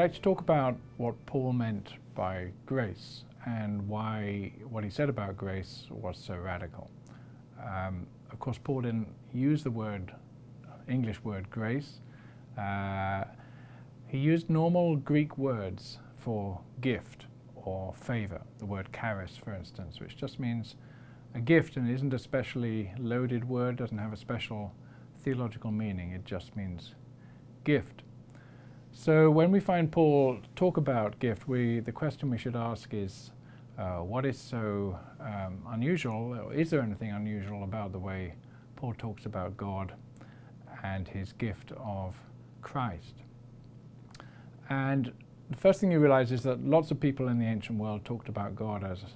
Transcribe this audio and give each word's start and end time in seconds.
like 0.00 0.14
to 0.14 0.20
talk 0.22 0.40
about 0.40 0.78
what 0.96 1.14
Paul 1.26 1.52
meant 1.52 1.90
by 2.14 2.52
grace 2.64 3.24
and 3.44 3.86
why 3.86 4.50
what 4.70 4.82
he 4.82 4.88
said 4.88 5.10
about 5.10 5.36
grace 5.36 5.84
was 5.90 6.16
so 6.16 6.36
radical. 6.36 6.90
Um, 7.62 8.06
of 8.32 8.38
course, 8.38 8.56
Paul 8.56 8.80
didn't 8.80 9.08
use 9.34 9.62
the 9.62 9.70
word, 9.70 10.14
English 10.88 11.22
word 11.22 11.50
grace. 11.50 12.00
Uh, 12.56 13.24
he 14.06 14.16
used 14.16 14.48
normal 14.48 14.96
Greek 14.96 15.36
words 15.36 15.98
for 16.16 16.58
gift 16.80 17.26
or 17.54 17.92
favor, 17.92 18.40
the 18.58 18.64
word 18.64 18.88
charis, 18.98 19.36
for 19.36 19.52
instance, 19.52 20.00
which 20.00 20.16
just 20.16 20.40
means 20.40 20.76
a 21.34 21.40
gift 21.40 21.76
and 21.76 21.90
isn't 21.90 22.14
a 22.14 22.18
specially 22.18 22.90
loaded 22.98 23.46
word, 23.46 23.76
doesn't 23.76 23.98
have 23.98 24.14
a 24.14 24.16
special 24.16 24.72
theological 25.22 25.70
meaning, 25.70 26.12
it 26.12 26.24
just 26.24 26.56
means 26.56 26.94
gift. 27.64 28.02
So 29.02 29.30
when 29.30 29.50
we 29.50 29.60
find 29.60 29.90
Paul 29.90 30.40
talk 30.56 30.76
about 30.76 31.18
gift, 31.20 31.48
we, 31.48 31.80
the 31.80 31.90
question 31.90 32.28
we 32.28 32.36
should 32.36 32.54
ask 32.54 32.92
is, 32.92 33.30
uh, 33.78 34.00
what 34.00 34.26
is 34.26 34.38
so 34.38 34.98
um, 35.18 35.62
unusual? 35.70 36.50
Is 36.50 36.68
there 36.68 36.82
anything 36.82 37.10
unusual 37.10 37.64
about 37.64 37.92
the 37.92 37.98
way 37.98 38.34
Paul 38.76 38.92
talks 38.98 39.24
about 39.24 39.56
God 39.56 39.94
and 40.84 41.08
his 41.08 41.32
gift 41.32 41.72
of 41.78 42.14
Christ? 42.60 43.14
And 44.68 45.10
the 45.48 45.56
first 45.56 45.80
thing 45.80 45.90
you 45.90 45.98
realize 45.98 46.30
is 46.30 46.42
that 46.42 46.62
lots 46.62 46.90
of 46.90 47.00
people 47.00 47.28
in 47.28 47.38
the 47.38 47.46
ancient 47.46 47.78
world 47.78 48.04
talked 48.04 48.28
about 48.28 48.54
God 48.54 48.84
as 48.84 49.02
a 49.02 49.06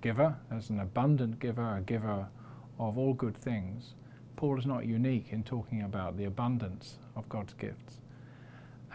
giver, 0.00 0.34
as 0.50 0.70
an 0.70 0.80
abundant 0.80 1.38
giver, 1.38 1.76
a 1.76 1.82
giver 1.82 2.28
of 2.78 2.96
all 2.96 3.12
good 3.12 3.36
things. 3.36 3.92
Paul 4.36 4.58
is 4.58 4.64
not 4.64 4.86
unique 4.86 5.26
in 5.32 5.42
talking 5.42 5.82
about 5.82 6.16
the 6.16 6.24
abundance 6.24 6.96
of 7.14 7.28
God's 7.28 7.52
gifts. 7.52 7.98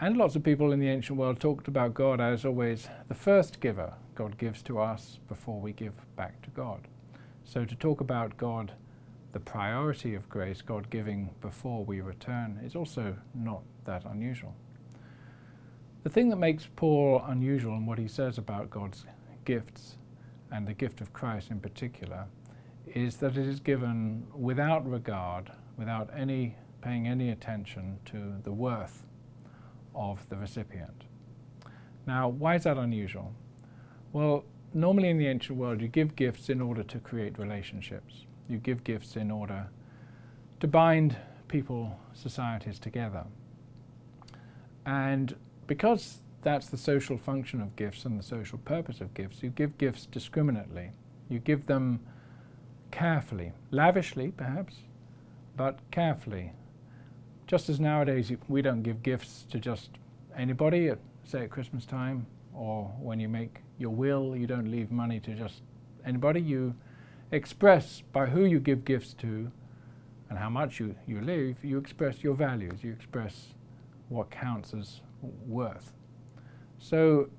And 0.02 0.16
lots 0.16 0.34
of 0.34 0.42
people 0.42 0.72
in 0.72 0.80
the 0.80 0.88
ancient 0.88 1.18
world 1.18 1.40
talked 1.40 1.68
about 1.68 1.92
God 1.92 2.22
as 2.22 2.46
always 2.46 2.88
the 3.08 3.14
first 3.14 3.60
giver. 3.60 3.92
God 4.14 4.38
gives 4.38 4.62
to 4.62 4.78
us 4.78 5.18
before 5.28 5.60
we 5.60 5.74
give 5.74 5.92
back 6.16 6.40
to 6.40 6.50
God. 6.50 6.88
So 7.44 7.66
to 7.66 7.74
talk 7.74 8.00
about 8.00 8.38
God, 8.38 8.72
the 9.32 9.40
priority 9.40 10.14
of 10.14 10.26
grace, 10.30 10.62
God 10.62 10.88
giving 10.88 11.34
before 11.42 11.84
we 11.84 12.00
return, 12.00 12.58
is 12.64 12.74
also 12.74 13.14
not 13.34 13.60
that 13.84 14.06
unusual. 14.06 14.54
The 16.02 16.08
thing 16.08 16.30
that 16.30 16.36
makes 16.36 16.66
Paul 16.76 17.22
unusual 17.28 17.76
in 17.76 17.84
what 17.84 17.98
he 17.98 18.08
says 18.08 18.38
about 18.38 18.70
God's 18.70 19.04
gifts, 19.44 19.98
and 20.50 20.66
the 20.66 20.72
gift 20.72 21.02
of 21.02 21.12
Christ 21.12 21.50
in 21.50 21.60
particular, 21.60 22.24
is 22.86 23.18
that 23.18 23.36
it 23.36 23.46
is 23.46 23.60
given 23.60 24.26
without 24.34 24.90
regard, 24.90 25.52
without 25.76 26.08
any 26.16 26.56
paying 26.80 27.06
any 27.06 27.28
attention 27.28 27.98
to 28.06 28.36
the 28.42 28.52
worth 28.52 29.04
of 30.00 30.26
the 30.30 30.36
recipient. 30.36 31.04
Now, 32.06 32.28
why 32.28 32.56
is 32.56 32.64
that 32.64 32.78
unusual? 32.78 33.34
Well, 34.12 34.44
normally 34.72 35.10
in 35.10 35.18
the 35.18 35.26
ancient 35.26 35.58
world, 35.58 35.82
you 35.82 35.88
give 35.88 36.16
gifts 36.16 36.48
in 36.48 36.60
order 36.60 36.82
to 36.82 36.98
create 36.98 37.38
relationships. 37.38 38.24
You 38.48 38.58
give 38.58 38.82
gifts 38.82 39.14
in 39.14 39.30
order 39.30 39.68
to 40.60 40.66
bind 40.66 41.16
people, 41.48 42.00
societies 42.14 42.78
together. 42.78 43.24
And 44.86 45.36
because 45.66 46.18
that's 46.42 46.68
the 46.68 46.78
social 46.78 47.18
function 47.18 47.60
of 47.60 47.76
gifts 47.76 48.04
and 48.04 48.18
the 48.18 48.22
social 48.22 48.58
purpose 48.58 49.00
of 49.00 49.12
gifts, 49.14 49.42
you 49.42 49.50
give 49.50 49.76
gifts 49.76 50.06
discriminately. 50.06 50.92
You 51.28 51.38
give 51.38 51.66
them 51.66 52.00
carefully, 52.90 53.52
lavishly 53.70 54.32
perhaps, 54.32 54.76
but 55.56 55.78
carefully, 55.90 56.52
just 57.50 57.68
as 57.68 57.80
nowadays 57.80 58.30
we 58.46 58.62
don't 58.62 58.84
give 58.84 59.02
gifts 59.02 59.44
to 59.50 59.58
just 59.58 59.90
anybody, 60.36 60.86
at, 60.86 61.00
say 61.24 61.42
at 61.42 61.50
Christmas 61.50 61.84
time, 61.84 62.24
or 62.54 62.84
when 63.00 63.18
you 63.18 63.28
make 63.28 63.58
your 63.76 63.90
will, 63.90 64.36
you 64.36 64.46
don't 64.46 64.70
leave 64.70 64.92
money 64.92 65.18
to 65.18 65.34
just 65.34 65.62
anybody. 66.06 66.40
You 66.40 66.76
express 67.32 68.04
by 68.12 68.26
who 68.26 68.44
you 68.44 68.60
give 68.60 68.84
gifts 68.84 69.14
to 69.14 69.50
and 70.28 70.38
how 70.38 70.48
much 70.48 70.78
you, 70.78 70.94
you 71.08 71.20
leave, 71.20 71.64
you 71.64 71.76
express 71.76 72.22
your 72.22 72.34
values, 72.34 72.84
you 72.84 72.92
express 72.92 73.54
what 74.10 74.30
counts 74.30 74.72
as 74.72 75.00
worth. 75.20 75.92
So 76.78 77.30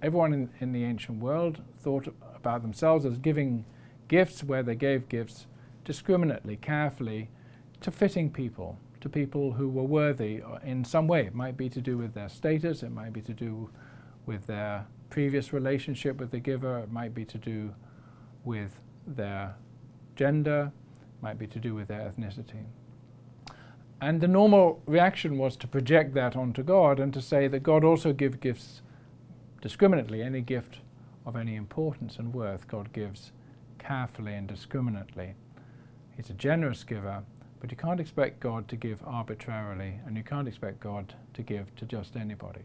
everyone 0.00 0.32
in, 0.32 0.50
in 0.60 0.72
the 0.72 0.82
ancient 0.82 1.20
world 1.20 1.60
thought 1.78 2.08
about 2.34 2.62
themselves 2.62 3.04
as 3.04 3.18
giving 3.18 3.66
gifts 4.08 4.42
where 4.42 4.62
they 4.62 4.74
gave 4.74 5.10
gifts 5.10 5.46
discriminately, 5.84 6.56
carefully, 6.56 7.28
to 7.82 7.90
fitting 7.90 8.30
people 8.30 8.78
to 9.04 9.10
people 9.10 9.52
who 9.52 9.68
were 9.68 9.84
worthy 9.84 10.40
uh, 10.40 10.56
in 10.64 10.82
some 10.82 11.06
way. 11.06 11.26
It 11.26 11.34
might 11.34 11.58
be 11.58 11.68
to 11.68 11.80
do 11.82 11.98
with 11.98 12.14
their 12.14 12.30
status, 12.30 12.82
it 12.82 12.90
might 12.90 13.12
be 13.12 13.20
to 13.20 13.34
do 13.34 13.68
with 14.24 14.46
their 14.46 14.86
previous 15.10 15.52
relationship 15.52 16.16
with 16.16 16.30
the 16.30 16.38
giver, 16.38 16.78
it 16.78 16.90
might 16.90 17.14
be 17.14 17.26
to 17.26 17.36
do 17.36 17.74
with 18.44 18.80
their 19.06 19.56
gender, 20.16 20.72
it 21.02 21.22
might 21.22 21.38
be 21.38 21.46
to 21.46 21.58
do 21.58 21.74
with 21.74 21.88
their 21.88 22.10
ethnicity. 22.10 22.64
And 24.00 24.22
the 24.22 24.26
normal 24.26 24.82
reaction 24.86 25.36
was 25.36 25.54
to 25.58 25.66
project 25.66 26.14
that 26.14 26.34
onto 26.34 26.62
God 26.62 26.98
and 26.98 27.12
to 27.12 27.20
say 27.20 27.46
that 27.48 27.62
God 27.62 27.84
also 27.84 28.14
gives 28.14 28.38
gifts 28.38 28.80
discriminately. 29.60 30.22
Any 30.22 30.40
gift 30.40 30.78
of 31.26 31.36
any 31.36 31.56
importance 31.56 32.16
and 32.16 32.32
worth, 32.32 32.66
God 32.68 32.94
gives 32.94 33.32
carefully 33.78 34.32
and 34.32 34.48
discriminately. 34.48 35.34
He's 36.16 36.30
a 36.30 36.34
generous 36.34 36.84
giver, 36.84 37.22
but 37.64 37.70
you 37.70 37.78
can't 37.78 37.98
expect 37.98 38.40
God 38.40 38.68
to 38.68 38.76
give 38.76 39.02
arbitrarily, 39.06 39.94
and 40.04 40.18
you 40.18 40.22
can't 40.22 40.46
expect 40.46 40.80
God 40.80 41.14
to 41.32 41.40
give 41.40 41.74
to 41.76 41.86
just 41.86 42.14
anybody. 42.14 42.60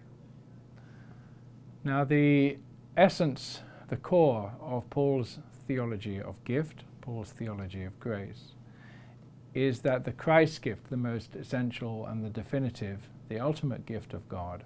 Now, 1.86 2.04
the 2.04 2.58
essence, 2.98 3.62
the 3.88 3.96
core 3.96 4.52
of 4.60 4.90
Paul's 4.90 5.40
theology 5.66 6.20
of 6.22 6.44
gift, 6.44 6.84
Paul's 7.00 7.30
theology 7.30 7.86
of 7.86 7.98
grace, 8.02 8.56
is 9.54 9.80
that 9.84 10.04
the 10.04 10.12
Christ 10.12 10.62
gift, 10.62 10.90
the 10.90 10.98
most 10.98 11.34
essential 11.34 12.06
and 12.06 12.22
the 12.22 12.30
definitive, 12.30 13.08
the 13.30 13.40
ultimate 13.40 13.86
gift 13.86 14.14
of 14.14 14.28
God, 14.28 14.66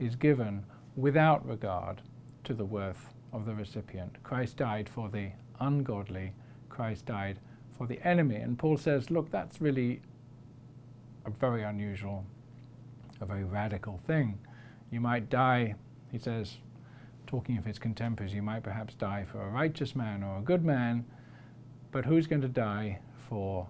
is 0.00 0.16
given 0.16 0.64
without 0.96 1.46
regard 1.46 2.00
to 2.44 2.54
the 2.54 2.64
worth 2.64 3.12
of 3.34 3.44
the 3.44 3.54
recipient. 3.54 4.16
Christ 4.22 4.56
died 4.56 4.88
for 4.88 5.10
the 5.10 5.32
ungodly, 5.60 6.32
Christ 6.70 7.04
died 7.04 7.38
for 7.78 7.86
the 7.86 8.04
enemy. 8.06 8.36
And 8.36 8.58
Paul 8.58 8.76
says, 8.76 9.10
look, 9.10 9.30
that's 9.30 9.60
really 9.60 10.02
a 11.24 11.30
very 11.30 11.62
unusual, 11.62 12.26
a 13.20 13.24
very 13.24 13.44
radical 13.44 13.98
thing. 14.06 14.38
You 14.90 15.00
might 15.00 15.30
die, 15.30 15.76
he 16.10 16.18
says, 16.18 16.58
talking 17.26 17.56
of 17.56 17.64
his 17.64 17.78
contemporaries, 17.78 18.34
you 18.34 18.42
might 18.42 18.64
perhaps 18.64 18.94
die 18.94 19.24
for 19.24 19.40
a 19.40 19.48
righteous 19.48 19.94
man 19.94 20.24
or 20.24 20.38
a 20.38 20.42
good 20.42 20.64
man, 20.64 21.04
but 21.92 22.04
who's 22.04 22.26
going 22.26 22.42
to 22.42 22.48
die 22.48 22.98
for 23.28 23.68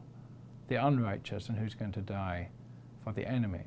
the 0.68 0.76
unrighteous 0.76 1.48
and 1.48 1.58
who's 1.58 1.74
going 1.74 1.92
to 1.92 2.00
die 2.00 2.48
for 3.04 3.12
the 3.12 3.28
enemy? 3.28 3.64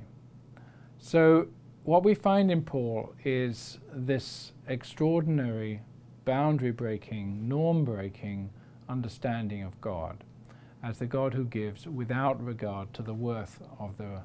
So, 0.97 1.47
what 1.83 2.03
we 2.03 2.13
find 2.13 2.51
in 2.51 2.61
Paul 2.61 3.13
is 3.25 3.79
this 3.91 4.53
extraordinary, 4.67 5.81
boundary 6.25 6.71
breaking, 6.71 7.49
norm 7.49 7.83
breaking 7.83 8.51
understanding 8.87 9.63
of 9.63 9.79
God 9.81 10.23
as 10.83 10.97
the 10.97 11.05
God 11.05 11.33
who 11.33 11.45
gives 11.45 11.87
without 11.87 12.43
regard 12.43 12.93
to 12.93 13.01
the 13.01 13.13
worth 13.13 13.59
of 13.79 13.97
the, 13.97 14.21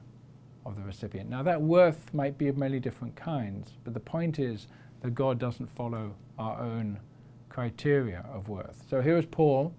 of 0.65 0.77
the 0.77 0.83
recipient. 0.83 1.29
Now, 1.29 1.43
that 1.43 1.61
worth 1.61 2.13
might 2.15 2.39
be 2.39 2.49
of 2.49 2.57
many 2.57 2.81
different 2.81 3.15
kinds, 3.17 3.73
but 3.85 3.95
the 3.95 4.01
point 4.01 4.39
is 4.39 4.67
that 5.03 5.15
God 5.15 5.39
doesn't 5.39 5.69
follow 5.69 6.15
our 6.39 6.61
own 6.61 7.01
criteria 7.49 8.25
of 8.33 8.49
worth. 8.49 8.85
So 8.89 9.01
here 9.01 9.17
is 9.17 9.27
Paul, 9.27 9.75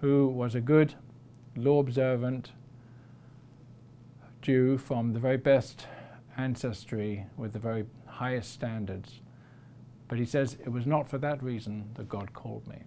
who 0.00 0.28
was 0.28 0.54
a 0.54 0.60
good, 0.60 0.94
law 1.56 1.80
observant 1.80 2.52
Jew 4.42 4.76
from 4.76 5.12
the 5.12 5.20
very 5.20 5.36
best 5.36 5.86
ancestry 6.36 7.26
with 7.36 7.52
the 7.52 7.58
very 7.58 7.86
highest 8.06 8.52
standards. 8.52 9.20
But 10.08 10.18
he 10.18 10.24
says, 10.24 10.56
It 10.60 10.70
was 10.70 10.86
not 10.86 11.08
for 11.08 11.18
that 11.18 11.42
reason 11.42 11.90
that 11.94 12.08
God 12.08 12.32
called 12.32 12.66
me. 12.66 12.82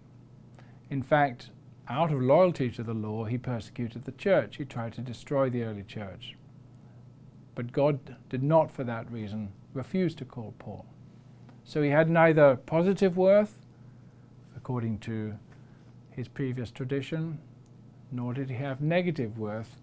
In 0.89 1.01
fact, 1.01 1.49
out 1.87 2.11
of 2.11 2.21
loyalty 2.21 2.69
to 2.71 2.83
the 2.83 2.93
law, 2.93 3.25
he 3.25 3.37
persecuted 3.37 4.05
the 4.05 4.11
church. 4.11 4.57
He 4.57 4.65
tried 4.65 4.93
to 4.93 5.01
destroy 5.01 5.49
the 5.49 5.63
early 5.63 5.83
church. 5.83 6.35
But 7.53 7.71
God 7.71 8.15
did 8.29 8.43
not, 8.43 8.71
for 8.71 8.83
that 8.83 9.11
reason, 9.11 9.51
refuse 9.73 10.15
to 10.15 10.25
call 10.25 10.53
Paul. 10.59 10.85
So 11.63 11.81
he 11.81 11.89
had 11.89 12.09
neither 12.09 12.57
positive 12.57 13.17
worth, 13.17 13.59
according 14.55 14.99
to 14.99 15.35
his 16.11 16.27
previous 16.27 16.71
tradition, 16.71 17.39
nor 18.11 18.33
did 18.33 18.49
he 18.49 18.55
have 18.55 18.81
negative 18.81 19.37
worth, 19.37 19.77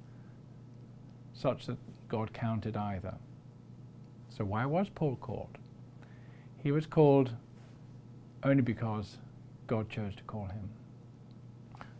such 1.32 1.66
that 1.66 1.78
God 2.08 2.32
counted 2.32 2.76
either. 2.76 3.14
So 4.28 4.44
why 4.44 4.66
was 4.66 4.88
Paul 4.88 5.16
called? 5.16 5.58
He 6.62 6.72
was 6.72 6.86
called 6.86 7.32
only 8.42 8.62
because 8.62 9.18
God 9.66 9.88
chose 9.88 10.14
to 10.16 10.22
call 10.24 10.46
him. 10.46 10.70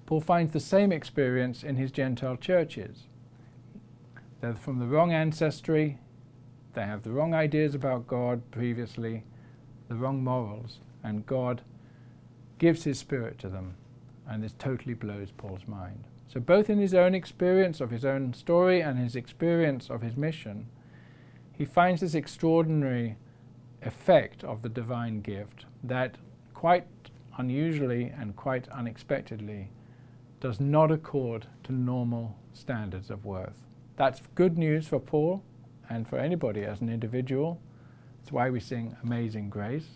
Paul 0.07 0.21
finds 0.21 0.53
the 0.53 0.61
same 0.61 0.93
experience 0.93 1.63
in 1.63 1.77
his 1.77 1.91
Gentile 1.91 2.37
churches. 2.37 3.05
They're 4.41 4.55
from 4.55 4.79
the 4.79 4.87
wrong 4.87 5.13
ancestry, 5.13 5.99
They 6.75 6.83
have 6.83 7.03
the 7.03 7.13
wrong 7.13 7.35
ideas 7.35 7.75
about 7.75 8.07
God 8.07 8.51
previously, 8.51 9.25
the 9.89 9.95
wrong 9.95 10.25
morals, 10.25 10.81
and 11.05 11.27
God 11.27 11.63
gives 12.59 12.85
His 12.85 12.99
Spirit 12.99 13.39
to 13.41 13.49
them, 13.49 13.75
and 14.27 14.43
this 14.43 14.55
totally 14.59 14.95
blows 14.95 15.31
Paul's 15.31 15.67
mind. 15.67 16.05
So, 16.29 16.41
both 16.41 16.71
in 16.71 16.79
his 16.79 16.95
own 16.95 17.15
experience 17.15 17.81
of 17.81 17.91
his 17.91 18.07
own 18.07 18.33
story 18.33 18.81
and 18.81 18.99
his 18.99 19.15
experience 19.15 19.91
of 19.91 20.01
his 20.01 20.17
mission, 20.17 20.67
he 21.53 21.67
finds 21.67 22.01
this 22.01 22.15
extraordinary 22.15 23.17
effect 23.83 24.43
of 24.43 24.63
the 24.63 24.71
divine 24.71 25.21
gift 25.21 25.67
that 25.85 26.17
quite 26.55 26.87
unusually 27.37 28.13
and 28.19 28.35
quite 28.35 28.67
unexpectedly 28.69 29.71
does 30.43 30.59
not 30.59 30.91
accord 30.91 31.47
to 31.63 31.73
normal 31.73 32.37
standards 32.53 33.11
of 33.11 33.25
worth. 33.25 33.63
That's 33.95 34.21
good 34.35 34.59
news 34.59 34.89
for 34.89 34.99
Paul 34.99 35.45
and 35.89 36.09
for 36.09 36.19
anybody 36.19 36.65
as 36.65 36.81
an 36.81 36.89
individual. 36.89 37.61
That's 38.19 38.33
why 38.33 38.51
we 38.51 38.59
sing 38.59 38.97
Amazing 39.05 39.51
Grace. 39.51 39.87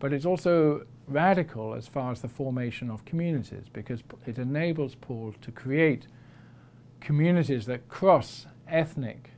But 0.00 0.12
it's 0.12 0.26
also 0.26 0.86
radical 1.06 1.74
as 1.74 1.86
far 1.86 2.10
as 2.10 2.20
the 2.20 2.28
formation 2.28 2.90
of 2.90 3.04
communities 3.04 3.66
because 3.72 4.02
it 4.26 4.38
enables 4.38 4.96
Paul 4.96 5.32
to 5.40 5.52
create 5.52 6.08
communities 7.00 7.66
that 7.66 7.86
cross 7.88 8.46
ethnic 8.66 9.30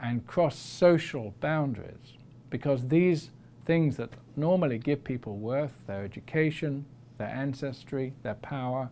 and 0.00 0.24
cross 0.24 0.56
social 0.56 1.34
boundaries 1.40 2.14
because 2.48 2.86
these 2.86 3.30
things 3.66 3.96
that 3.96 4.10
normally 4.36 4.78
give 4.78 5.02
people 5.02 5.36
worth, 5.36 5.84
their 5.88 6.04
education, 6.04 6.84
their 7.18 7.26
ancestry, 7.26 8.12
their 8.22 8.34
power, 8.34 8.88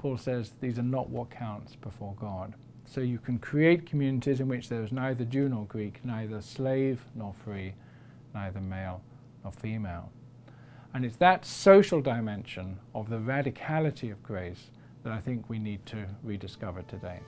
Paul 0.00 0.16
says 0.16 0.52
these 0.62 0.78
are 0.78 0.82
not 0.82 1.10
what 1.10 1.28
counts 1.28 1.76
before 1.76 2.14
God. 2.18 2.54
So 2.86 3.02
you 3.02 3.18
can 3.18 3.38
create 3.38 3.84
communities 3.84 4.40
in 4.40 4.48
which 4.48 4.70
there 4.70 4.82
is 4.82 4.92
neither 4.92 5.26
Jew 5.26 5.50
nor 5.50 5.66
Greek, 5.66 6.02
neither 6.02 6.40
slave 6.40 7.04
nor 7.14 7.34
free, 7.44 7.74
neither 8.32 8.62
male 8.62 9.02
nor 9.44 9.52
female. 9.52 10.10
And 10.94 11.04
it's 11.04 11.16
that 11.16 11.44
social 11.44 12.00
dimension 12.00 12.78
of 12.94 13.10
the 13.10 13.18
radicality 13.18 14.10
of 14.10 14.22
grace 14.22 14.70
that 15.04 15.12
I 15.12 15.20
think 15.20 15.50
we 15.50 15.58
need 15.58 15.84
to 15.86 16.06
rediscover 16.22 16.80
today. 16.80 17.20